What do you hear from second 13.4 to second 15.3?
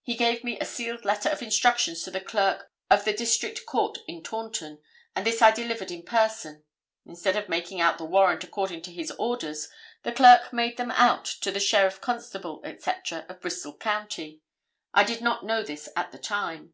Bristol County. I did